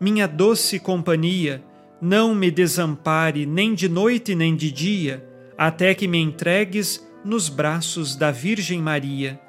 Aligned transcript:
minha 0.00 0.26
doce 0.26 0.78
companhia, 0.78 1.62
não 2.00 2.34
me 2.34 2.50
desampare 2.50 3.44
nem 3.44 3.74
de 3.74 3.88
noite 3.88 4.34
nem 4.34 4.54
de 4.54 4.70
dia, 4.70 5.26
até 5.56 5.94
que 5.94 6.06
me 6.06 6.18
entregues 6.18 7.04
nos 7.24 7.48
braços 7.48 8.14
da 8.14 8.30
Virgem 8.30 8.80
Maria. 8.80 9.40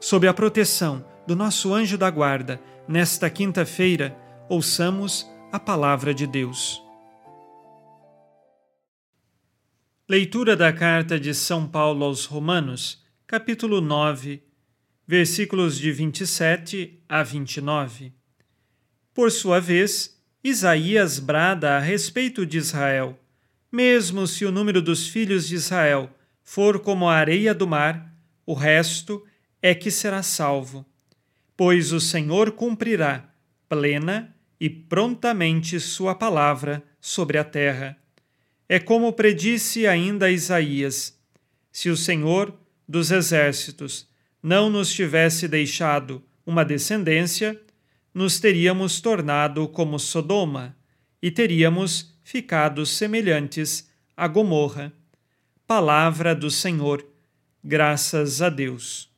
Sob 0.00 0.26
a 0.26 0.34
proteção 0.34 1.04
do 1.26 1.36
nosso 1.36 1.74
anjo 1.74 1.98
da 1.98 2.10
guarda, 2.10 2.60
nesta 2.88 3.28
quinta-feira, 3.28 4.16
ouçamos 4.48 5.26
a 5.52 5.58
palavra 5.58 6.14
de 6.14 6.26
Deus. 6.26 6.82
Leitura 10.08 10.54
da 10.56 10.72
carta 10.72 11.18
de 11.18 11.34
São 11.34 11.66
Paulo 11.66 12.04
aos 12.04 12.26
Romanos, 12.26 13.02
capítulo 13.26 13.80
9, 13.80 14.42
versículos 15.06 15.78
de 15.78 15.92
27 15.92 17.02
a 17.08 17.22
29. 17.22 18.23
Por 19.14 19.30
sua 19.30 19.60
vez, 19.60 20.20
Isaías 20.42 21.20
brada 21.20 21.76
a 21.76 21.78
respeito 21.78 22.44
de 22.44 22.58
Israel, 22.58 23.16
mesmo 23.70 24.26
se 24.26 24.44
o 24.44 24.50
número 24.50 24.82
dos 24.82 25.06
filhos 25.08 25.46
de 25.46 25.54
Israel 25.54 26.10
for 26.42 26.80
como 26.80 27.08
a 27.08 27.14
areia 27.14 27.54
do 27.54 27.66
mar, 27.66 28.12
o 28.44 28.54
resto 28.54 29.24
é 29.62 29.72
que 29.74 29.90
será 29.90 30.22
salvo. 30.22 30.84
Pois 31.56 31.92
o 31.92 32.00
Senhor 32.00 32.52
cumprirá 32.52 33.32
plena 33.68 34.34
e 34.60 34.68
prontamente 34.68 35.78
sua 35.78 36.14
palavra 36.14 36.82
sobre 37.00 37.38
a 37.38 37.44
terra. 37.44 37.96
É 38.68 38.80
como 38.80 39.12
predisse 39.12 39.86
ainda 39.86 40.30
Isaías: 40.30 41.16
se 41.70 41.88
o 41.88 41.96
Senhor 41.96 42.52
dos 42.86 43.10
exércitos 43.10 44.08
não 44.42 44.68
nos 44.68 44.92
tivesse 44.92 45.46
deixado 45.46 46.22
uma 46.44 46.64
descendência, 46.64 47.60
nos 48.14 48.38
teríamos 48.38 49.00
tornado 49.00 49.66
como 49.66 49.98
Sodoma 49.98 50.76
e 51.20 51.30
teríamos 51.30 52.16
ficado 52.22 52.86
semelhantes 52.86 53.90
a 54.16 54.28
Gomorra. 54.28 54.92
Palavra 55.66 56.34
do 56.34 56.50
Senhor, 56.50 57.04
graças 57.62 58.40
a 58.40 58.48
Deus. 58.48 59.12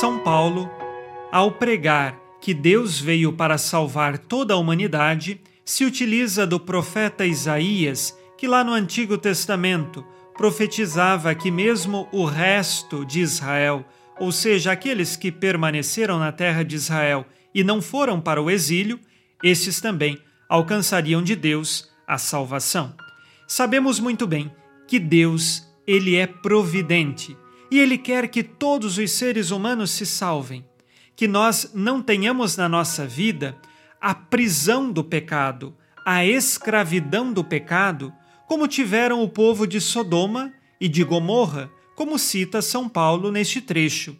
São 0.00 0.18
Paulo, 0.20 0.70
ao 1.30 1.52
pregar 1.52 2.18
que 2.40 2.54
Deus 2.54 2.98
veio 2.98 3.34
para 3.34 3.58
salvar 3.58 4.16
toda 4.16 4.54
a 4.54 4.56
humanidade, 4.56 5.42
se 5.62 5.84
utiliza 5.84 6.46
do 6.46 6.58
profeta 6.58 7.26
Isaías, 7.26 8.16
que 8.38 8.48
lá 8.48 8.64
no 8.64 8.72
Antigo 8.72 9.18
Testamento 9.18 10.02
profetizava 10.40 11.34
que 11.34 11.50
mesmo 11.50 12.08
o 12.10 12.24
resto 12.24 13.04
de 13.04 13.20
Israel, 13.20 13.84
ou 14.18 14.32
seja, 14.32 14.72
aqueles 14.72 15.14
que 15.14 15.30
permaneceram 15.30 16.18
na 16.18 16.32
terra 16.32 16.62
de 16.62 16.76
Israel 16.76 17.26
e 17.54 17.62
não 17.62 17.82
foram 17.82 18.18
para 18.18 18.40
o 18.40 18.50
exílio, 18.50 18.98
estes 19.44 19.82
também 19.82 20.18
alcançariam 20.48 21.22
de 21.22 21.36
Deus 21.36 21.90
a 22.06 22.16
salvação. 22.16 22.94
Sabemos 23.46 24.00
muito 24.00 24.26
bem 24.26 24.50
que 24.88 24.98
Deus, 24.98 25.68
ele 25.86 26.16
é 26.16 26.26
providente 26.26 27.36
e 27.70 27.78
ele 27.78 27.98
quer 27.98 28.26
que 28.26 28.42
todos 28.42 28.96
os 28.96 29.12
seres 29.12 29.50
humanos 29.50 29.90
se 29.90 30.06
salvem, 30.06 30.64
que 31.14 31.28
nós 31.28 31.72
não 31.74 32.00
tenhamos 32.00 32.56
na 32.56 32.66
nossa 32.66 33.06
vida 33.06 33.58
a 34.00 34.14
prisão 34.14 34.90
do 34.90 35.04
pecado, 35.04 35.76
a 36.06 36.24
escravidão 36.24 37.30
do 37.30 37.44
pecado, 37.44 38.10
como 38.50 38.66
tiveram 38.66 39.22
o 39.22 39.28
povo 39.28 39.64
de 39.64 39.80
Sodoma 39.80 40.52
e 40.80 40.88
de 40.88 41.04
Gomorra, 41.04 41.70
como 41.94 42.18
cita 42.18 42.60
São 42.60 42.88
Paulo 42.88 43.30
neste 43.30 43.60
trecho. 43.60 44.16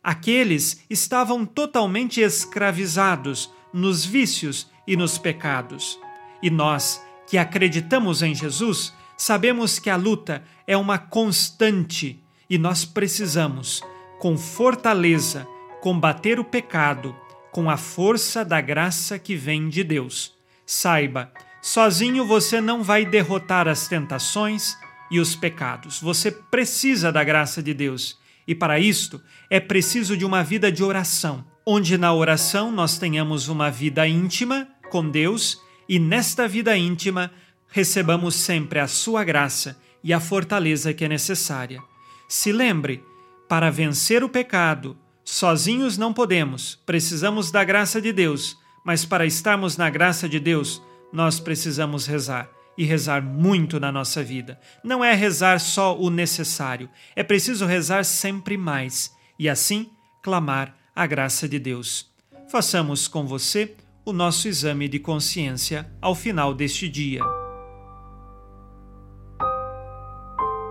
Aqueles 0.00 0.84
estavam 0.88 1.44
totalmente 1.44 2.20
escravizados 2.20 3.50
nos 3.72 4.04
vícios 4.04 4.70
e 4.86 4.96
nos 4.96 5.18
pecados. 5.18 5.98
E 6.40 6.50
nós, 6.50 7.02
que 7.26 7.36
acreditamos 7.36 8.22
em 8.22 8.32
Jesus, 8.32 8.94
sabemos 9.16 9.80
que 9.80 9.90
a 9.90 9.96
luta 9.96 10.44
é 10.68 10.76
uma 10.76 10.96
constante 10.96 12.22
e 12.48 12.56
nós 12.56 12.84
precisamos, 12.84 13.82
com 14.20 14.38
fortaleza, 14.38 15.48
combater 15.80 16.38
o 16.38 16.44
pecado 16.44 17.12
com 17.50 17.68
a 17.68 17.76
força 17.76 18.44
da 18.44 18.60
graça 18.60 19.18
que 19.18 19.34
vem 19.34 19.68
de 19.68 19.82
Deus. 19.82 20.32
Saiba, 20.64 21.32
sozinho 21.64 22.26
você 22.26 22.60
não 22.60 22.82
vai 22.82 23.06
derrotar 23.06 23.66
as 23.66 23.88
tentações 23.88 24.76
e 25.10 25.18
os 25.18 25.34
pecados. 25.34 26.00
Você 26.00 26.30
precisa 26.30 27.10
da 27.10 27.24
graça 27.24 27.62
de 27.62 27.72
Deus. 27.72 28.18
E 28.46 28.54
para 28.54 28.78
isto 28.78 29.22
é 29.48 29.58
preciso 29.58 30.16
de 30.16 30.24
uma 30.24 30.44
vida 30.44 30.70
de 30.70 30.84
oração 30.84 31.44
onde 31.66 31.96
na 31.96 32.12
oração 32.12 32.70
nós 32.70 32.98
tenhamos 32.98 33.48
uma 33.48 33.70
vida 33.70 34.06
íntima 34.06 34.68
com 34.90 35.08
Deus 35.08 35.60
e 35.88 35.98
nesta 35.98 36.46
vida 36.46 36.76
íntima 36.76 37.30
recebamos 37.68 38.34
sempre 38.34 38.78
a 38.78 38.86
sua 38.86 39.24
graça 39.24 39.78
e 40.02 40.12
a 40.12 40.20
fortaleza 40.20 40.92
que 40.92 41.04
é 41.04 41.08
necessária. 41.08 41.82
Se 42.28 42.52
lembre, 42.52 43.02
para 43.48 43.70
vencer 43.70 44.22
o 44.22 44.28
pecado, 44.28 44.96
sozinhos 45.24 45.96
não 45.96 46.12
podemos, 46.12 46.78
precisamos 46.84 47.50
da 47.50 47.64
graça 47.64 48.00
de 48.00 48.12
Deus, 48.12 48.56
mas 48.84 49.04
para 49.04 49.26
estarmos 49.26 49.76
na 49.76 49.88
graça 49.88 50.28
de 50.28 50.38
Deus, 50.38 50.82
nós 51.14 51.38
precisamos 51.38 52.06
rezar 52.06 52.50
e 52.76 52.84
rezar 52.84 53.22
muito 53.22 53.78
na 53.78 53.92
nossa 53.92 54.20
vida. 54.20 54.58
Não 54.82 55.04
é 55.04 55.14
rezar 55.14 55.60
só 55.60 55.96
o 55.96 56.10
necessário, 56.10 56.90
é 57.14 57.22
preciso 57.22 57.64
rezar 57.64 58.04
sempre 58.04 58.56
mais 58.56 59.14
e 59.38 59.48
assim 59.48 59.88
clamar 60.24 60.76
a 60.94 61.06
graça 61.06 61.48
de 61.48 61.60
Deus. 61.60 62.12
Façamos 62.50 63.06
com 63.06 63.24
você 63.24 63.76
o 64.04 64.12
nosso 64.12 64.48
exame 64.48 64.88
de 64.88 64.98
consciência 64.98 65.88
ao 66.02 66.16
final 66.16 66.52
deste 66.52 66.88
dia. 66.88 67.20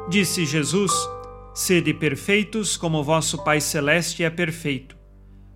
Disse 0.09 0.45
Jesus: 0.45 0.91
Sede 1.53 1.93
perfeitos 1.93 2.75
como 2.75 3.01
vosso 3.01 3.41
Pai 3.45 3.61
Celeste 3.61 4.25
é 4.25 4.29
perfeito. 4.29 4.97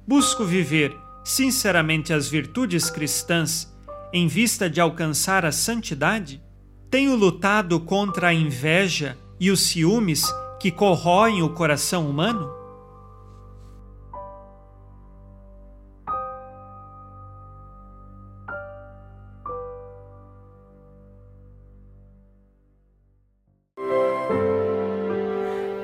Busco 0.08 0.46
viver 0.46 0.96
sinceramente 1.26 2.14
as 2.14 2.30
virtudes 2.30 2.90
cristãs 2.90 3.77
em 4.14 4.28
vista 4.28 4.70
de 4.70 4.80
alcançar 4.80 5.46
a 5.46 5.52
santidade? 5.52 6.42
Tenho 6.90 7.16
lutado 7.16 7.80
contra 7.82 8.30
a 8.30 8.34
inveja 8.34 9.18
e 9.40 9.52
os 9.52 9.62
ciúmes 9.62 10.24
que 10.60 10.72
corroem 10.72 11.44
o 11.44 11.50
coração 11.50 12.10
humano? 12.10 12.50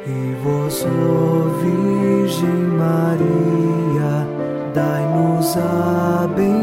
E 0.06 0.36
vós, 0.44 0.86
Virgem 1.62 2.50
Maria, 2.78 4.28
dai-nos 4.74 5.58
a 5.58 6.28
bem. 6.36 6.63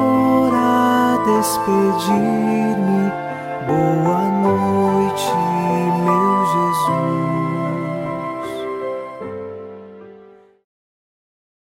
despedir-me. 1.67 3.11